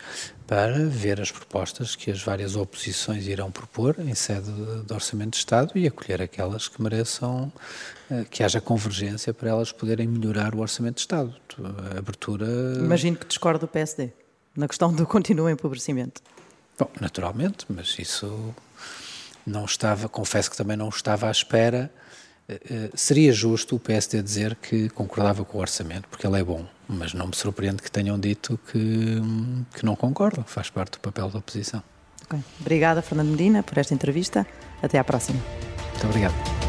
para 0.46 0.86
ver 0.86 1.20
as 1.20 1.30
propostas 1.30 1.94
que 1.94 2.10
as 2.10 2.22
várias 2.22 2.56
oposições 2.56 3.26
irão 3.26 3.50
propor 3.50 3.96
em 3.98 4.14
sede 4.14 4.50
de 4.84 4.92
orçamento 4.92 5.32
de 5.32 5.38
Estado 5.38 5.72
e 5.76 5.86
acolher 5.86 6.22
aquelas 6.22 6.66
que 6.66 6.82
mereçam 6.82 7.52
eh, 8.10 8.24
que 8.28 8.42
haja 8.42 8.60
convergência 8.60 9.32
para 9.32 9.50
elas 9.50 9.70
poderem 9.70 10.08
melhorar 10.08 10.54
o 10.54 10.60
orçamento 10.60 10.96
de 10.96 11.02
Estado. 11.02 11.34
A 11.94 11.98
abertura. 11.98 12.46
Imagino 12.78 13.16
que 13.16 13.26
discorda 13.26 13.60
do 13.60 13.68
PSD 13.68 14.12
na 14.56 14.66
questão 14.66 14.92
do 14.92 15.06
continuo 15.06 15.48
empobrecimento. 15.48 16.20
Bom, 16.78 16.90
naturalmente, 17.00 17.66
mas 17.68 17.98
isso 17.98 18.54
não 19.46 19.64
estava, 19.64 20.08
confesso 20.08 20.50
que 20.50 20.56
também 20.56 20.76
não 20.76 20.88
estava 20.88 21.28
à 21.28 21.30
espera 21.30 21.92
eh, 21.92 21.98
eh, 21.98 22.00
seria 22.94 23.32
justo 23.32 23.76
o 23.76 23.78
PSD 23.78 24.22
dizer 24.22 24.56
que 24.56 24.88
concordava 24.90 25.44
com 25.44 25.58
o 25.58 25.60
orçamento, 25.60 26.08
porque 26.08 26.26
ele 26.26 26.38
é 26.38 26.44
bom, 26.44 26.66
mas 26.88 27.12
não 27.12 27.28
me 27.28 27.36
surpreende 27.36 27.82
que 27.82 27.90
tenham 27.90 28.18
dito 28.18 28.58
que, 28.70 29.20
que 29.74 29.84
não 29.84 29.94
concordam, 29.96 30.44
faz 30.44 30.70
parte 30.70 30.92
do 30.92 31.00
papel 31.00 31.28
da 31.28 31.38
oposição. 31.38 31.82
Okay. 32.26 32.40
Obrigada, 32.60 33.02
Fernando 33.02 33.30
Medina, 33.30 33.62
por 33.62 33.76
esta 33.76 33.92
entrevista. 33.92 34.46
Até 34.82 34.98
à 34.98 35.04
próxima. 35.04 35.40
Muito 35.92 36.06
obrigado. 36.06 36.59